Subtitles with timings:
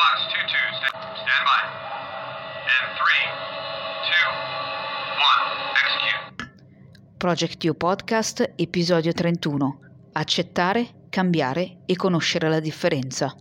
[0.00, 1.60] Fox 2-2, stand, stand by.
[2.72, 3.04] In 3,
[4.08, 4.16] 2,
[5.20, 6.52] 1, execute.
[7.18, 9.78] Project You Podcast, episodio 31.
[10.12, 13.36] Accettare, cambiare e conoscere la differenza.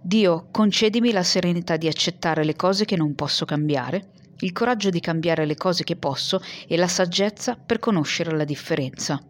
[0.00, 5.00] Dio, concedimi la serenità di accettare le cose che non posso cambiare, il coraggio di
[5.00, 9.22] cambiare le cose che posso e la saggezza per conoscere la differenza.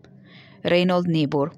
[0.60, 1.50] Reynold Niebuhr.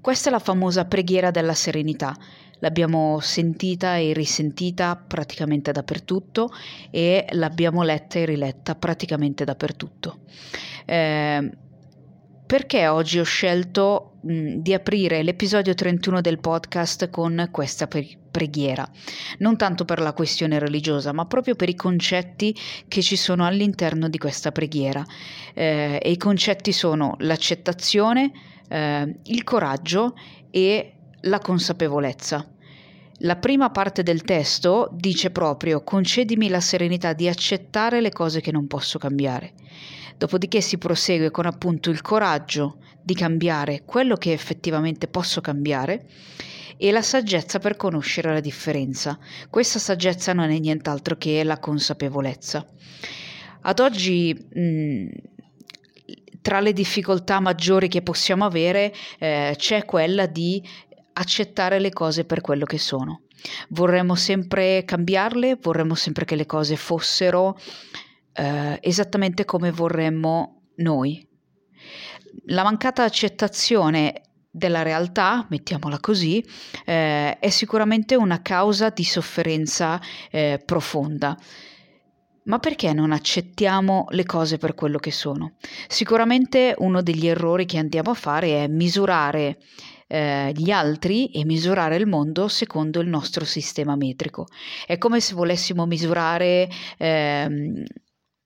[0.00, 2.16] Questa è la famosa preghiera della serenità.
[2.60, 6.50] L'abbiamo sentita e risentita praticamente dappertutto
[6.90, 10.20] e l'abbiamo letta e riletta praticamente dappertutto.
[10.84, 11.50] Eh,
[12.46, 18.88] perché oggi ho scelto mh, di aprire l'episodio 31 del podcast con questa pre- preghiera?
[19.38, 24.08] Non tanto per la questione religiosa, ma proprio per i concetti che ci sono all'interno
[24.08, 25.04] di questa preghiera.
[25.54, 28.30] Eh, e i concetti sono l'accettazione,
[28.68, 30.14] eh, il coraggio
[30.50, 30.95] e
[31.26, 32.48] la consapevolezza.
[33.20, 38.52] La prima parte del testo dice proprio concedimi la serenità di accettare le cose che
[38.52, 39.54] non posso cambiare.
[40.18, 46.06] Dopodiché si prosegue con appunto il coraggio di cambiare quello che effettivamente posso cambiare
[46.76, 49.18] e la saggezza per conoscere la differenza.
[49.48, 52.66] Questa saggezza non è nient'altro che la consapevolezza.
[53.62, 55.06] Ad oggi mh,
[56.46, 60.62] tra le difficoltà maggiori che possiamo avere eh, c'è quella di
[61.18, 63.22] accettare le cose per quello che sono.
[63.68, 67.58] Vorremmo sempre cambiarle, vorremmo sempre che le cose fossero
[68.32, 71.26] eh, esattamente come vorremmo noi.
[72.46, 76.44] La mancata accettazione della realtà, mettiamola così,
[76.84, 81.36] eh, è sicuramente una causa di sofferenza eh, profonda.
[82.44, 85.56] Ma perché non accettiamo le cose per quello che sono?
[85.88, 89.58] Sicuramente uno degli errori che andiamo a fare è misurare
[90.06, 94.46] eh, gli altri e misurare il mondo secondo il nostro sistema metrico.
[94.86, 97.48] È come se volessimo misurare, eh,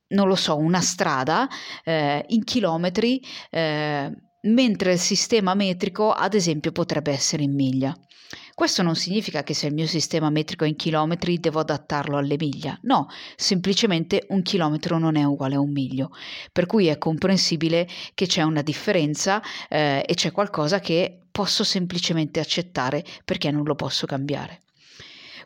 [0.08, 1.48] non lo so, una strada
[1.84, 4.11] eh, in chilometri, eh,
[4.42, 7.95] mentre il sistema metrico, ad esempio, potrebbe essere in miglia.
[8.55, 12.36] Questo non significa che se il mio sistema metrico è in chilometri devo adattarlo alle
[12.39, 16.11] miglia, no, semplicemente un chilometro non è uguale a un miglio,
[16.52, 22.41] per cui è comprensibile che c'è una differenza eh, e c'è qualcosa che posso semplicemente
[22.41, 24.61] accettare perché non lo posso cambiare.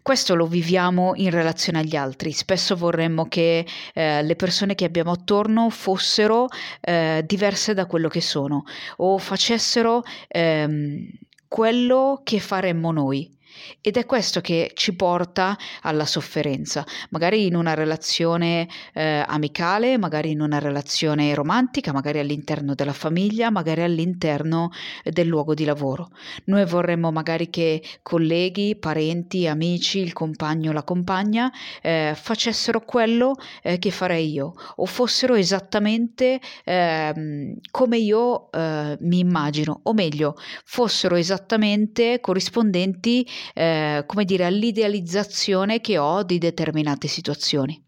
[0.05, 2.33] Questo lo viviamo in relazione agli altri.
[2.33, 6.49] Spesso vorremmo che eh, le persone che abbiamo attorno fossero
[6.83, 8.65] eh, diverse da quello che sono
[8.97, 11.09] o facessero ehm,
[11.49, 13.34] quello che faremmo noi.
[13.81, 20.31] Ed è questo che ci porta alla sofferenza, magari in una relazione eh, amicale, magari
[20.31, 24.71] in una relazione romantica, magari all'interno della famiglia, magari all'interno
[25.03, 26.11] del luogo di lavoro.
[26.45, 31.51] Noi vorremmo magari che colleghi, parenti, amici, il compagno, la compagna
[31.83, 39.19] eh, facessero quello eh, che farei io o fossero esattamente ehm, come io eh, mi
[39.19, 47.83] immagino, o meglio, fossero esattamente corrispondenti eh, come dire, all'idealizzazione che ho di determinate situazioni.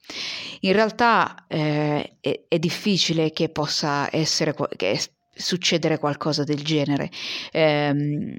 [0.61, 4.99] In realtà eh, è, è, difficile che possa essere, che
[5.35, 7.11] succedere qualcosa del genere.
[7.51, 8.37] Eh,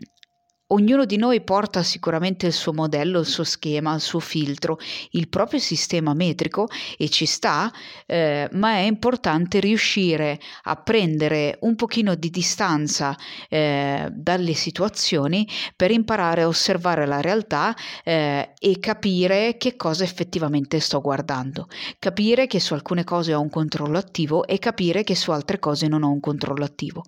[0.70, 4.78] Ognuno di noi porta sicuramente il suo modello, il suo schema, il suo filtro,
[5.12, 6.68] il proprio sistema metrico
[6.98, 7.72] e ci sta,
[8.06, 13.16] eh, ma è importante riuscire a prendere un pochino di distanza
[13.48, 17.74] eh, dalle situazioni per imparare a osservare la realtà
[18.04, 23.50] eh, e capire che cosa effettivamente sto guardando, capire che su alcune cose ho un
[23.50, 27.04] controllo attivo e capire che su altre cose non ho un controllo attivo.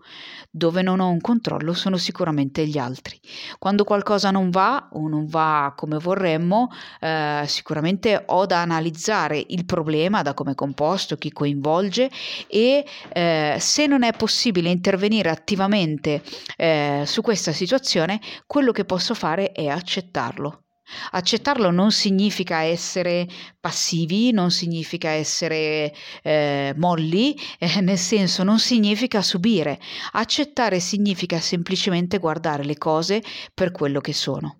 [0.49, 3.19] Dove non ho un controllo sono sicuramente gli altri.
[3.57, 9.65] Quando qualcosa non va o non va come vorremmo, eh, sicuramente ho da analizzare il
[9.65, 12.09] problema, da come è composto, chi coinvolge
[12.47, 16.21] e eh, se non è possibile intervenire attivamente
[16.57, 20.63] eh, su questa situazione, quello che posso fare è accettarlo.
[21.11, 23.27] Accettarlo non significa essere
[23.59, 25.93] passivi, non significa essere
[26.23, 29.79] eh, molli, eh, nel senso non significa subire.
[30.13, 34.57] Accettare significa semplicemente guardare le cose per quello che sono.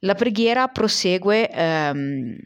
[0.00, 2.36] La preghiera prosegue ehm,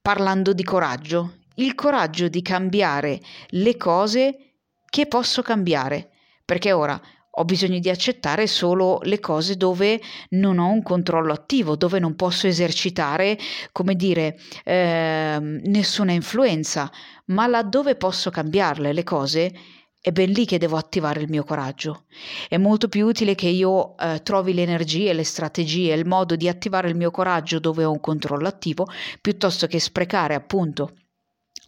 [0.00, 4.52] parlando di coraggio, il coraggio di cambiare le cose
[4.88, 6.10] che posso cambiare,
[6.44, 7.00] perché ora
[7.38, 10.00] ho bisogno di accettare solo le cose dove
[10.30, 13.38] non ho un controllo attivo, dove non posso esercitare,
[13.72, 16.90] come dire, eh, nessuna influenza,
[17.26, 19.52] ma laddove posso cambiarle le cose,
[20.00, 22.04] è ben lì che devo attivare il mio coraggio.
[22.48, 26.48] È molto più utile che io eh, trovi le energie, le strategie, il modo di
[26.48, 28.86] attivare il mio coraggio dove ho un controllo attivo,
[29.20, 30.92] piuttosto che sprecare appunto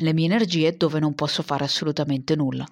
[0.00, 2.66] le mie energie dove non posso fare assolutamente nulla.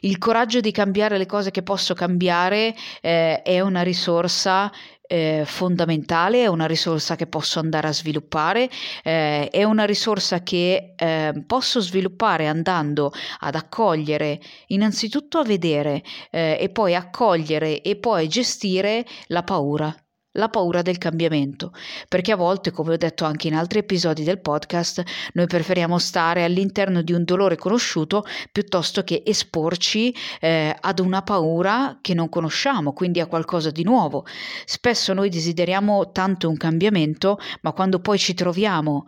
[0.00, 4.70] Il coraggio di cambiare le cose che posso cambiare eh, è una risorsa
[5.12, 8.70] eh, fondamentale, è una risorsa che posso andare a sviluppare,
[9.02, 16.56] eh, è una risorsa che eh, posso sviluppare andando ad accogliere, innanzitutto a vedere eh,
[16.58, 19.94] e poi accogliere e poi gestire la paura
[20.32, 21.72] la paura del cambiamento,
[22.08, 25.02] perché a volte, come ho detto anche in altri episodi del podcast,
[25.34, 31.98] noi preferiamo stare all'interno di un dolore conosciuto piuttosto che esporci eh, ad una paura
[32.00, 34.24] che non conosciamo, quindi a qualcosa di nuovo.
[34.64, 39.04] Spesso noi desideriamo tanto un cambiamento, ma quando poi ci troviamo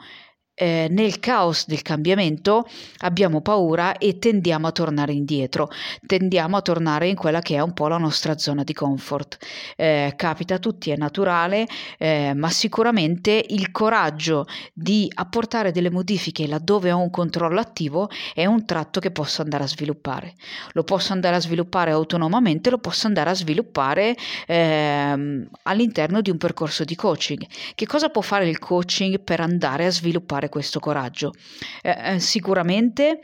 [0.54, 2.66] eh, nel caos del cambiamento
[2.98, 5.68] abbiamo paura e tendiamo a tornare indietro,
[6.06, 9.38] tendiamo a tornare in quella che è un po' la nostra zona di comfort.
[9.76, 11.66] Eh, capita a tutti, è naturale,
[11.98, 18.46] eh, ma sicuramente il coraggio di apportare delle modifiche laddove ho un controllo attivo è
[18.46, 20.34] un tratto che posso andare a sviluppare.
[20.72, 24.16] Lo posso andare a sviluppare autonomamente, lo posso andare a sviluppare
[24.46, 27.44] ehm, all'interno di un percorso di coaching.
[27.74, 31.32] Che cosa può fare il coaching per andare a sviluppare questo coraggio.
[31.82, 33.20] Eh, eh, sicuramente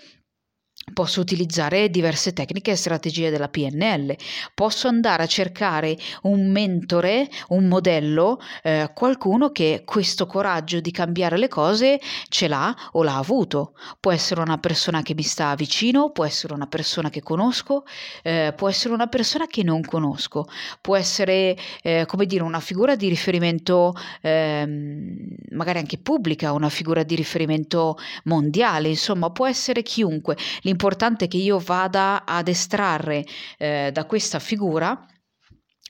[0.92, 4.16] Posso utilizzare diverse tecniche e strategie della PNL,
[4.54, 11.38] posso andare a cercare un mentore, un modello, eh, qualcuno che questo coraggio di cambiare
[11.38, 13.74] le cose ce l'ha o l'ha avuto.
[14.00, 17.84] Può essere una persona che mi sta vicino, può essere una persona che conosco,
[18.22, 20.46] eh, può essere una persona che non conosco,
[20.80, 25.16] può essere eh, come dire una figura di riferimento ehm,
[25.52, 30.36] magari anche pubblica, una figura di riferimento mondiale, insomma può essere chiunque.
[30.62, 30.79] l'importante
[31.24, 33.24] è che io vada ad estrarre
[33.58, 35.06] eh, da questa figura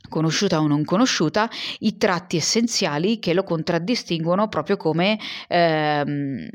[0.09, 1.49] conosciuta o non conosciuta,
[1.81, 6.49] i tratti essenziali che lo contraddistinguono proprio come ehm,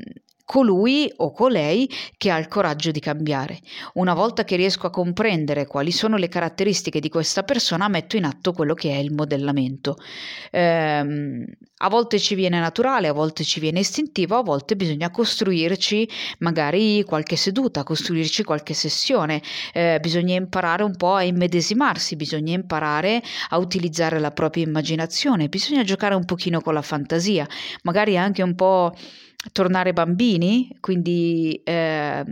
[0.45, 3.59] colui o colei che ha il coraggio di cambiare.
[3.95, 8.23] Una volta che riesco a comprendere quali sono le caratteristiche di questa persona, metto in
[8.25, 9.97] atto quello che è il modellamento.
[10.51, 11.43] Ehm,
[11.79, 16.07] a volte ci viene naturale, a volte ci viene istintivo, a volte bisogna costruirci
[16.39, 19.41] magari qualche seduta, costruirci qualche sessione,
[19.73, 25.83] eh, bisogna imparare un po' a immedesimarsi, bisogna imparare a utilizzare la propria immaginazione, bisogna
[25.83, 27.47] giocare un pochino con la fantasia,
[27.81, 28.93] magari anche un po'
[29.51, 32.23] tornare bambini, quindi eh,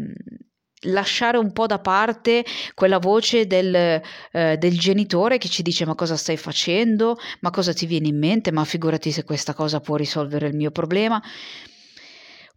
[0.83, 2.43] lasciare un po' da parte
[2.73, 7.73] quella voce del, eh, del, genitore che ci dice ma cosa stai facendo, ma cosa
[7.73, 11.21] ti viene in mente, ma figurati se questa cosa può risolvere il mio problema.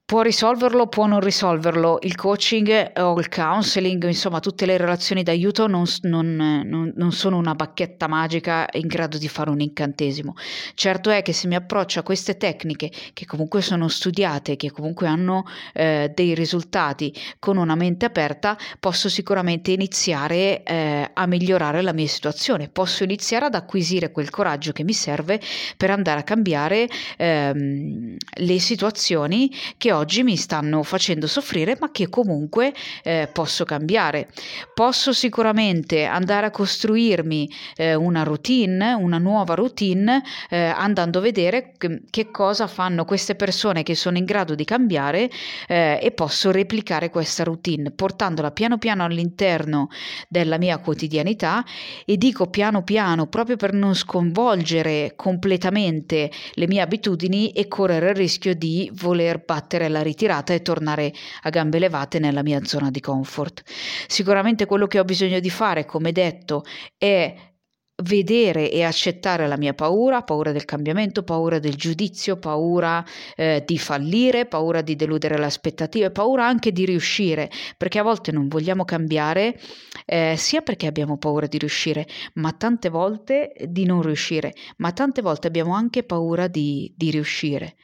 [0.07, 1.99] Può risolverlo, può non risolverlo.
[2.03, 7.57] Il coaching o il counseling, insomma, tutte le relazioni d'aiuto non, non, non, sono una
[7.57, 10.35] bacchetta magica in grado di fare un incantesimo.
[10.75, 15.09] Certo è che se mi approccio a queste tecniche, che comunque sono studiate, che comunque
[15.09, 15.43] hanno
[15.73, 22.07] eh, dei risultati con una mente aperta, posso sicuramente iniziare eh, a migliorare la mia
[22.07, 22.69] situazione.
[22.69, 25.41] Posso iniziare ad acquisire quel coraggio che mi serve
[25.77, 31.91] per andare a cambiare ehm, le situazioni che ho oggi mi stanno facendo soffrire ma
[31.91, 32.73] che comunque
[33.03, 34.29] eh, posso cambiare.
[34.75, 41.73] Posso sicuramente andare a costruirmi eh, una routine, una nuova routine, eh, andando a vedere
[41.77, 45.31] che, che, cosa fanno queste persone che sono in grado di cambiare
[45.67, 49.89] eh, e posso replicare questa routine portandola piano piano all'interno
[50.29, 51.65] della mia quotidianità
[52.05, 58.17] e dico piano piano proprio per non sconvolgere completamente le mie abitudini e correre il
[58.17, 61.13] rischio di voler battere la ritirata e tornare
[61.43, 63.63] a gambe levate nella mia zona di comfort.
[64.07, 66.65] Sicuramente quello che ho bisogno di fare, come detto,
[66.97, 67.55] è
[68.03, 73.79] vedere e accettare la mia paura, paura del cambiamento, paura del giudizio, paura eh, di
[73.79, 78.85] fallire, paura di deludere le aspettative, paura anche di riuscire, perché a volte non vogliamo
[78.85, 79.59] cambiare
[80.05, 85.23] eh, sia perché abbiamo paura di riuscire, ma tante volte di non riuscire, ma tante
[85.23, 87.77] volte abbiamo anche paura di, di riuscire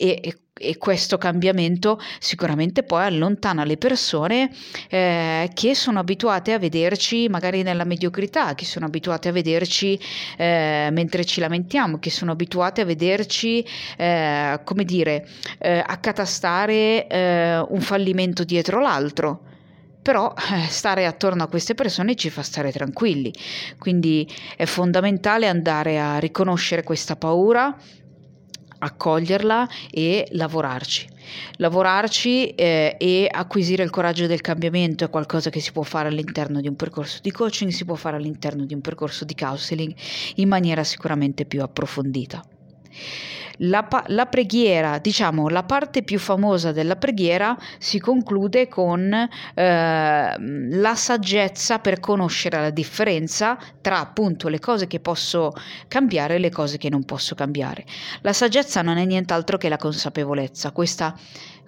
[0.00, 4.48] e, e, e, questo cambiamento sicuramente poi allontana le persone
[4.88, 9.98] eh, che sono abituate a vederci magari nella mediocrità, che sono abituate a vederci
[10.36, 15.26] eh, mentre ci lamentiamo, che sono abituate a vederci, eh, come dire,
[15.58, 19.42] eh, accatastare eh, un fallimento dietro l'altro
[20.00, 23.30] però eh, stare attorno a queste persone ci fa stare tranquilli.
[23.78, 24.26] Quindi
[24.56, 27.76] è fondamentale andare a riconoscere questa paura,
[28.78, 31.08] accoglierla e lavorarci.
[31.56, 36.60] Lavorarci eh, e acquisire il coraggio del cambiamento è qualcosa che si può fare all'interno
[36.60, 39.94] di un percorso di coaching, si può fare all'interno di un percorso di counseling
[40.36, 42.42] in maniera sicuramente più approfondita.
[43.58, 50.94] La, la, preghiera, diciamo, la parte più famosa della preghiera si conclude con eh, la
[50.94, 55.52] saggezza per conoscere la differenza tra appunto le cose che posso
[55.88, 57.84] cambiare e le cose che non posso cambiare.
[58.22, 61.14] La saggezza non è nient'altro che la consapevolezza, questa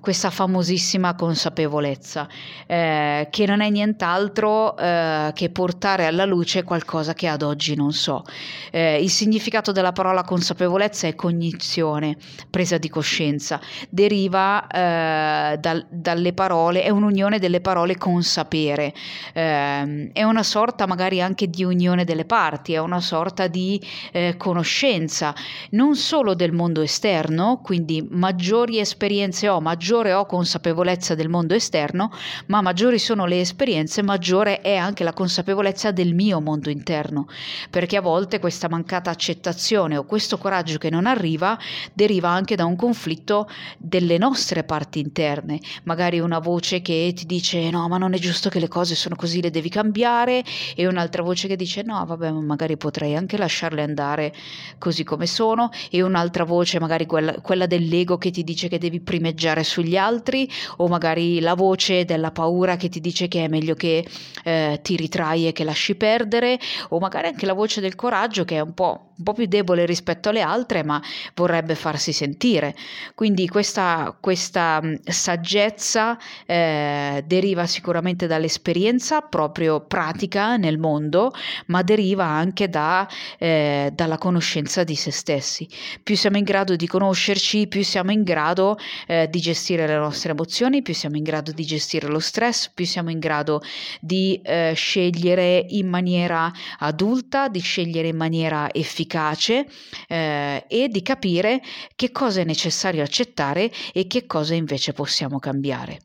[0.00, 2.26] questa famosissima consapevolezza,
[2.66, 7.92] eh, che non è nient'altro eh, che portare alla luce qualcosa che ad oggi non
[7.92, 8.24] so.
[8.70, 12.16] Eh, il significato della parola consapevolezza è cognizione,
[12.48, 18.94] presa di coscienza, deriva eh, dal, dalle parole, è un'unione delle parole con sapere,
[19.34, 23.80] ehm, è una sorta magari anche di unione delle parti, è una sorta di
[24.12, 25.34] eh, conoscenza,
[25.70, 31.52] non solo del mondo esterno, quindi maggiori esperienze ho, maggiori maggiore ho consapevolezza del mondo
[31.52, 32.12] esterno,
[32.46, 37.26] ma maggiori sono le esperienze, maggiore è anche la consapevolezza del mio mondo interno,
[37.70, 41.58] perché a volte questa mancata accettazione o questo coraggio che non arriva
[41.92, 47.68] deriva anche da un conflitto delle nostre parti interne, magari una voce che ti dice
[47.70, 50.44] no, ma non è giusto che le cose sono così, le devi cambiare.
[50.76, 54.32] E un'altra voce che dice no, vabbè, magari potrei anche lasciarle andare
[54.78, 55.70] così come sono.
[55.90, 59.96] E un'altra voce, magari quella, quella dell'ego che ti dice che devi primeggiare su sugli
[59.96, 64.06] altri o magari la voce della paura che ti dice che è meglio che
[64.44, 66.58] eh, ti ritrai e che lasci perdere
[66.90, 69.86] o magari anche la voce del coraggio che è un po', un po più debole
[69.86, 71.02] rispetto alle altre ma
[71.34, 72.74] vorrebbe farsi sentire.
[73.14, 81.32] Quindi questa, questa mm, saggezza eh, deriva sicuramente dall'esperienza proprio pratica nel mondo
[81.66, 83.08] ma deriva anche da,
[83.38, 85.66] eh, dalla conoscenza di se stessi.
[86.02, 89.96] Più siamo in grado di conoscerci, più siamo in grado eh, di gestire gestire le
[89.96, 93.62] nostre emozioni, più siamo in grado di gestire lo stress, più siamo in grado
[94.00, 99.66] di eh, scegliere in maniera adulta, di scegliere in maniera efficace
[100.08, 101.60] eh, e di capire
[101.94, 106.00] che cosa è necessario accettare e che cosa invece possiamo cambiare.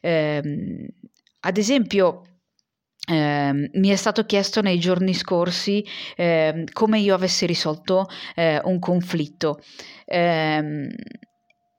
[0.00, 0.42] Eh,
[1.40, 2.22] ad esempio,
[3.08, 5.86] eh, mi è stato chiesto nei giorni scorsi
[6.16, 9.60] eh, come io avessi risolto eh, un conflitto.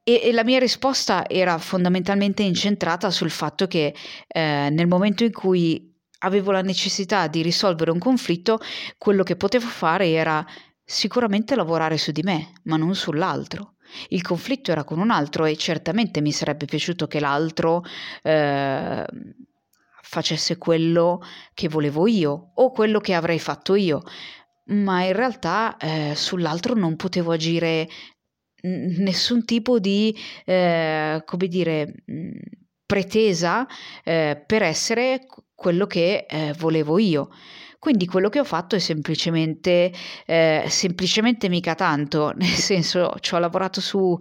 [0.10, 3.94] E, e, la mia risposta era fondamentalmente incentrata sul fatto che
[4.26, 8.58] eh, nel momento in cui avevo la necessità di risolvere un conflitto,
[8.98, 10.46] quello che potevo fare era
[10.82, 13.74] sicuramente lavorare su di me, ma non sull'altro.
[14.08, 17.84] Il conflitto era con un altro e certamente mi sarebbe piaciuto che l'altro
[18.24, 19.06] eh,
[20.04, 21.22] facesse quello
[21.54, 24.04] che volevo io o quello che avrei fatto io,
[24.68, 27.90] ma in realtà eh, sull'altro non potevo agire
[28.98, 31.94] nessun tipo di, eh, come dire,
[32.86, 33.68] pretesa
[34.04, 37.30] eh, per essere quello che eh, volevo io.
[37.80, 39.94] Quindi quello che ho fatto è semplicemente,
[40.26, 44.18] eh, semplicemente mica tanto, nel senso ci ho lavorato su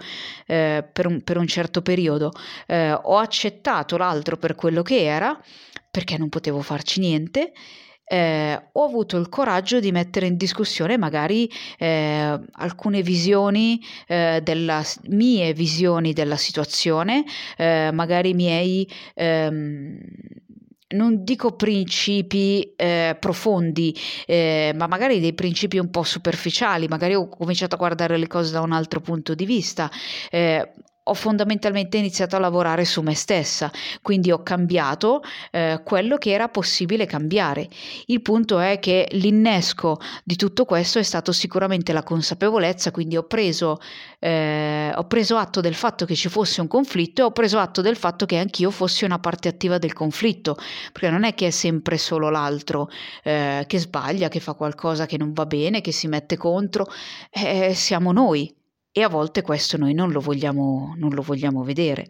[0.46, 2.32] eh, per, un, per, un, certo periodo,
[2.66, 5.40] eh, ho accettato l'altro per quello che era,
[5.90, 7.52] perché non potevo farci niente,
[8.06, 14.82] eh, ho avuto il coraggio di mettere in discussione magari eh, alcune visioni eh, della
[15.08, 17.24] mie visioni della situazione,
[17.56, 19.98] eh, magari miei ehm,
[20.88, 23.94] non dico principi eh, profondi,
[24.24, 28.52] eh, ma magari dei principi un po' superficiali, magari ho cominciato a guardare le cose
[28.52, 29.90] da un altro punto di vista.
[30.30, 30.72] Eh,
[31.08, 33.70] ho fondamentalmente iniziato a lavorare su me stessa,
[34.02, 35.22] quindi ho cambiato
[35.52, 37.68] eh, quello che era possibile cambiare.
[38.06, 43.22] Il punto è che l'innesco di tutto questo è stato sicuramente la consapevolezza, quindi ho
[43.22, 43.78] preso,
[44.18, 47.82] eh, ho preso atto del fatto che ci fosse un conflitto e ho preso atto
[47.82, 50.56] del fatto che anch'io fossi una parte attiva del conflitto,
[50.92, 52.88] perché non è che è sempre solo l'altro
[53.22, 56.86] eh, che sbaglia, che fa qualcosa che non va bene, che si mette contro,
[57.30, 58.52] eh, siamo noi
[58.98, 62.06] e a volte questo noi non lo vogliamo, non lo vogliamo vedere.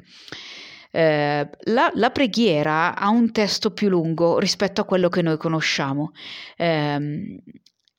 [0.93, 6.12] Eh, la, la, preghiera ha un testo più lungo rispetto a quello che noi conosciamo.
[6.57, 7.43] Eh,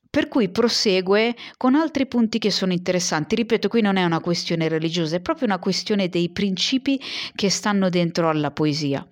[0.08, 3.34] per cui prosegue con altri punti che sono interessanti.
[3.34, 6.98] Ripeto, qui non è una questione religiosa, è proprio una questione dei principi
[7.34, 9.06] che stanno dentro alla poesia.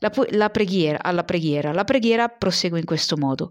[0.00, 1.72] La, la preghiera, alla preghiera.
[1.72, 3.48] La preghiera prosegue in questo modo.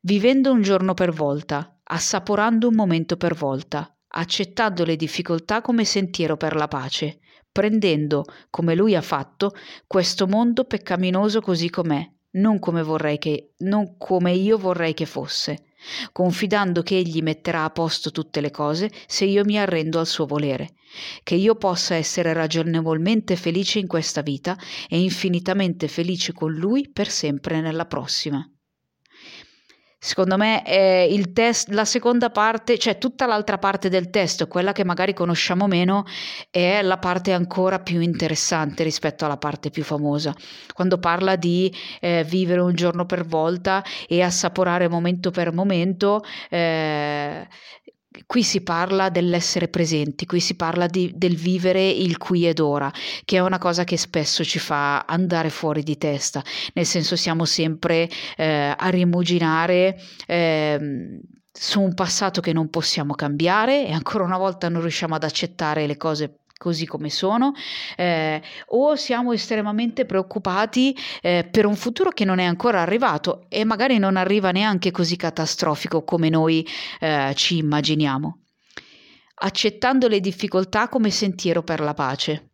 [0.00, 6.36] Vivendo un giorno per volta, assaporando un momento per volta, accettando le difficoltà come sentiero
[6.36, 7.18] per la pace,
[7.52, 9.52] prendendo, come lui ha fatto,
[9.86, 15.64] questo mondo peccaminoso così com'è, non come, vorrei che, non come io vorrei che fosse.
[16.10, 20.26] confidando che Egli metterà a posto tutte le cose se io mi arrendo al suo
[20.26, 20.70] volere,
[21.22, 24.58] che io possa essere ragionevolmente felice in questa vita
[24.88, 28.44] e infinitamente felice con Lui per sempre nella prossima.
[30.06, 34.84] Secondo me eh, test, la seconda parte, cioè tutta l'altra parte del testo, quella che
[34.84, 36.04] magari conosciamo meno,
[36.48, 40.32] è la parte ancora più interessante rispetto alla parte più famosa.
[40.72, 47.48] Quando parla di eh, vivere un giorno per volta e assaporare momento per momento, eh,
[48.26, 52.92] qui si parla dell'essere presenti, qui si parla di, del vivere il qui ed ora,
[53.24, 56.42] che è una cosa che spesso ci fa andare fuori di testa,
[56.74, 60.00] nel senso siamo sempre eh, a rimuginare.
[60.26, 61.20] Eh,
[61.58, 65.86] su un passato che non possiamo cambiare e ancora una volta non riusciamo ad accettare
[65.86, 67.52] le cose così come sono,
[67.96, 73.64] eh, o siamo estremamente preoccupati eh, per un futuro che non è ancora arrivato e
[73.64, 76.66] magari non arriva neanche così catastrofico come noi
[77.00, 78.38] eh, ci immaginiamo.
[79.38, 82.50] Accettando le difficoltà come sentiero per la pace.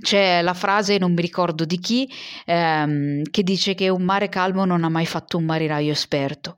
[0.00, 2.10] C'è la frase, non mi ricordo di chi,
[2.46, 6.56] ehm, che dice che un mare calmo non ha mai fatto un marinaio esperto.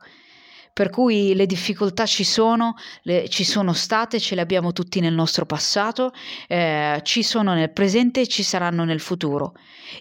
[0.76, 5.14] Per cui le difficoltà ci sono, le, ci sono state, ce le abbiamo tutti nel
[5.14, 6.12] nostro passato,
[6.46, 9.54] eh, ci sono nel presente e ci saranno nel futuro.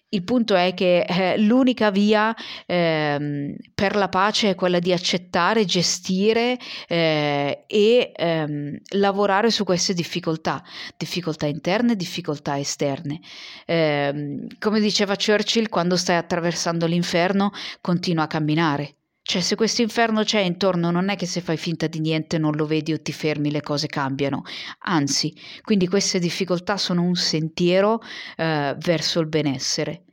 [0.09, 5.63] Il punto è che eh, l'unica via eh, per la pace è quella di accettare,
[5.63, 6.57] gestire
[6.89, 10.61] eh, e ehm, lavorare su queste difficoltà,
[10.97, 13.21] difficoltà interne e difficoltà esterne.
[13.65, 18.94] Ehm, come diceva Churchill, quando stai attraversando l'inferno, continua a camminare.
[19.27, 22.55] Cioè, se questo inferno c'è intorno, non è che se fai finta di niente non
[22.55, 24.43] lo vedi o ti fermi, le cose cambiano.
[24.83, 28.01] Anzi, quindi queste difficoltà sono un sentiero
[28.37, 30.03] eh, verso il benessere.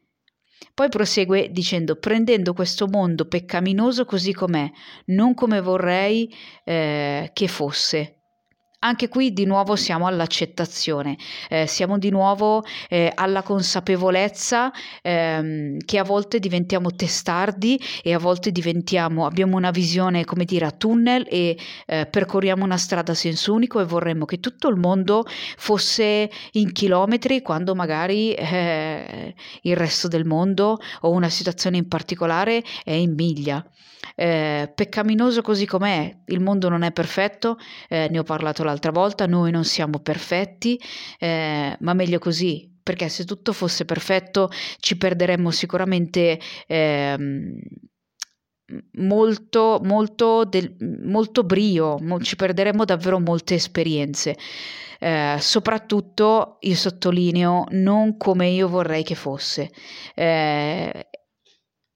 [0.72, 4.70] Poi prosegue dicendo: prendendo questo mondo peccaminoso così com'è,
[5.08, 8.21] non come vorrei eh, che fosse.
[8.84, 11.16] Anche qui di nuovo siamo all'accettazione,
[11.48, 14.72] eh, siamo di nuovo eh, alla consapevolezza
[15.02, 20.66] ehm, che a volte diventiamo testardi e a volte diventiamo, abbiamo una visione come dire
[20.66, 24.76] a tunnel e eh, percorriamo una strada a senso unico e vorremmo che tutto il
[24.76, 31.86] mondo fosse in chilometri quando magari eh, il resto del mondo o una situazione in
[31.86, 33.64] particolare è in miglia
[34.14, 39.26] eh, peccaminoso così com'è, il mondo non è perfetto, eh, ne ho parlato l'altra volta,
[39.26, 40.80] noi non siamo perfetti,
[41.18, 47.58] eh, ma meglio così, perché se tutto fosse perfetto ci perderemmo sicuramente ehm,
[48.92, 54.36] molto, molto, del, molto brio, mo, ci perderemmo davvero molte esperienze.
[54.98, 59.70] Eh, soprattutto, io sottolineo, non come io vorrei che fosse.
[60.14, 61.08] Eh,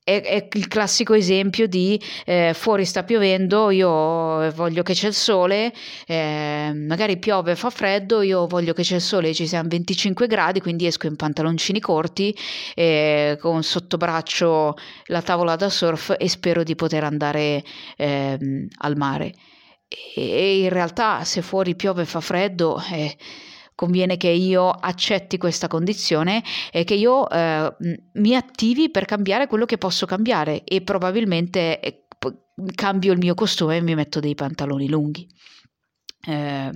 [0.09, 5.15] è, è, il classico esempio di eh, fuori sta piovendo, io voglio che c'è il
[5.15, 5.73] sole,
[6.07, 10.61] eh, magari piove, fa freddo, io voglio che c'è il sole, ci siano 25 gradi,
[10.61, 12.33] quindi esco in pantaloncini corti
[12.77, 17.65] eh, con sotto braccio la tavola da surf e spero di poter andare
[17.97, 19.35] ehm, al mare.
[20.15, 23.17] E in realtà se fuori piove e fa freddo eh,
[23.77, 27.77] conviene che io accetti questa condizione e che io eh,
[28.15, 32.07] mi attivi per cambiare quello che posso cambiare e probabilmente eh,
[32.75, 35.29] cambio il mio costume e mi metto dei pantaloni lunghi.
[36.27, 36.71] Eh,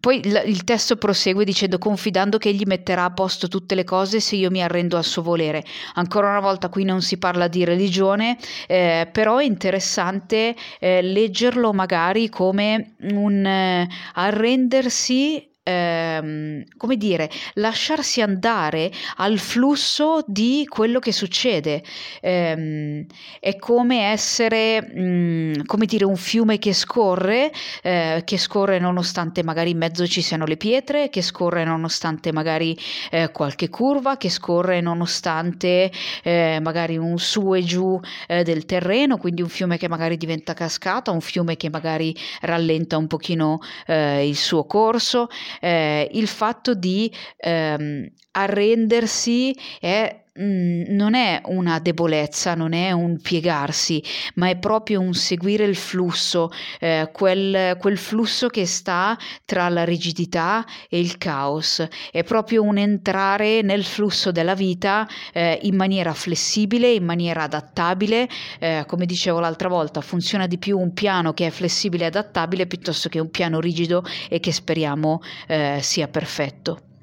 [0.00, 4.36] poi il testo prosegue dicendo confidando che egli metterà a posto tutte le cose se
[4.36, 5.64] io mi arrendo al suo volere.
[5.94, 11.72] Ancora una volta qui non si parla di religione, eh, però è interessante eh, leggerlo
[11.72, 21.12] magari come un eh, arrendersi ehm, come dire, lasciarsi andare al flusso di quello che
[21.12, 21.82] succede.
[22.20, 23.04] Ehm,
[23.40, 27.50] è come essere, mh, mm, come dire, un fiume che scorre,
[27.82, 32.76] eh, che scorre nonostante magari in mezzo ci siano le pietre, che scorre nonostante magari
[33.10, 35.90] eh, qualche curva, che scorre nonostante
[36.22, 37.98] eh, magari un su e giù
[38.28, 42.96] eh, del terreno, quindi un fiume che magari diventa cascata, un fiume che magari rallenta
[42.96, 45.28] un pochino eh, il suo corso
[45.60, 53.18] eh, il fatto di ehm, arrendersi è Mm, non è una debolezza, non è un
[53.20, 54.02] piegarsi,
[54.34, 59.84] ma è proprio un seguire il flusso, eh, quel, quel, flusso che sta tra la
[59.84, 61.86] rigidità e il caos.
[62.10, 68.28] È proprio un entrare nel flusso della vita eh, in maniera flessibile, in maniera adattabile.
[68.58, 72.66] Eh, come dicevo l'altra volta, funziona di più un piano che è flessibile e adattabile
[72.66, 76.95] piuttosto che un piano rigido e che speriamo eh, sia perfetto.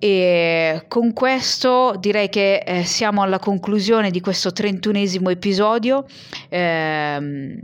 [0.00, 6.06] E con questo direi che eh, siamo alla conclusione di questo trentunesimo episodio.
[6.48, 7.58] Eh,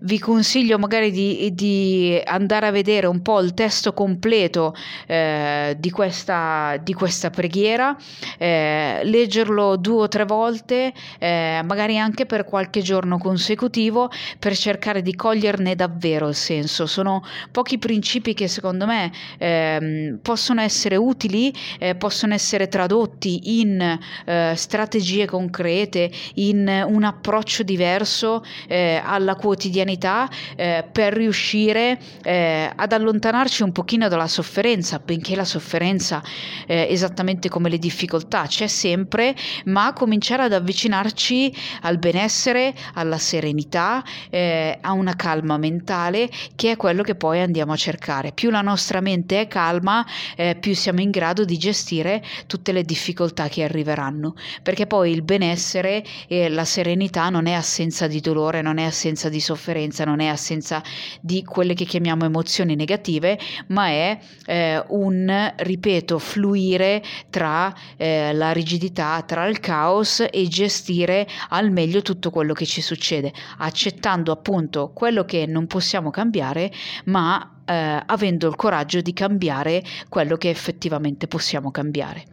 [0.00, 4.74] vi consiglio magari di, di, andare a vedere un po' il testo completo
[5.06, 7.96] eh, di, questa, di, questa, preghiera,
[8.38, 15.02] eh, leggerlo due o tre volte, eh, magari anche per qualche giorno consecutivo, per cercare
[15.02, 16.86] di coglierne davvero il senso.
[16.86, 23.98] Sono pochi principi che secondo me ehm, possono essere utili, eh, possono essere tradotti in
[24.24, 32.70] eh, strategie concrete, in un approccio diverso eh, alla quotidianità quotidianità eh, per riuscire eh,
[32.74, 36.22] ad allontanarci un pochino dalla sofferenza, benché la sofferenza,
[36.66, 44.02] eh, esattamente come le difficoltà, c'è sempre, ma cominciare ad avvicinarci al benessere, alla serenità,
[44.30, 48.32] eh, a una calma mentale, che è quello che poi andiamo a cercare.
[48.32, 52.82] Più la nostra mente è calma, eh, più siamo in grado di gestire tutte le
[52.82, 58.62] difficoltà che arriveranno, perché poi il benessere e la serenità non è assenza di dolore,
[58.62, 60.82] non è assenza di sofferenza, sofferenza non è assenza
[61.20, 63.38] di quelle che chiamiamo emozioni negative,
[63.68, 71.26] ma è eh, un, ripeto, fluire tra eh, la rigidità, tra il caos e gestire
[71.48, 76.70] al meglio tutto quello che ci succede, accettando appunto quello che non possiamo cambiare,
[77.06, 82.24] ma eh, avendo il coraggio di cambiare quello che effettivamente possiamo cambiare.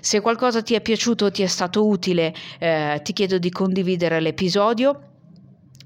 [0.00, 4.20] Se qualcosa ti è piaciuto o ti è stato utile, eh, ti chiedo di condividere
[4.20, 5.13] l'episodio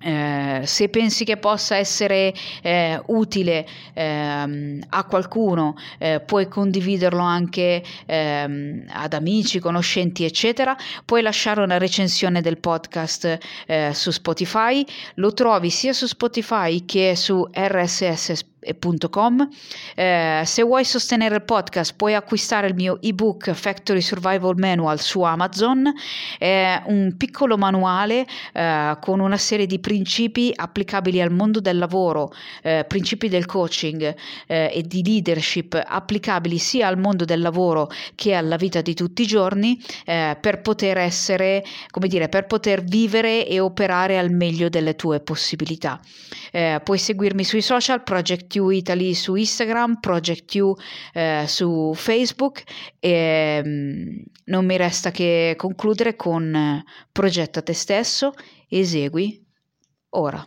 [0.00, 2.32] eh, se pensi che possa essere
[2.62, 10.76] eh, utile ehm, a qualcuno, eh, puoi condividerlo anche ehm, ad amici, conoscenti, eccetera.
[11.04, 14.84] Puoi lasciare una recensione del podcast eh, su Spotify.
[15.14, 18.44] Lo trovi sia su Spotify che su RSS.
[18.60, 25.20] Eh, se vuoi sostenere il podcast puoi acquistare il mio ebook Factory Survival Manual su
[25.22, 25.92] Amazon,
[26.38, 32.32] è un piccolo manuale eh, con una serie di principi applicabili al mondo del lavoro,
[32.62, 34.14] eh, principi del coaching
[34.46, 39.22] eh, e di leadership applicabili sia al mondo del lavoro che alla vita di tutti
[39.22, 44.68] i giorni eh, per poter essere, come dire, per poter vivere e operare al meglio
[44.68, 46.00] delle tue possibilità.
[46.50, 50.74] Eh, puoi seguirmi sui social, Project You Italy su Instagram, Project You
[51.12, 52.62] eh, su Facebook
[52.98, 58.32] e mh, mm, non mi resta che concludere con eh, progetta te stesso,
[58.68, 59.44] esegui
[60.10, 60.46] ora.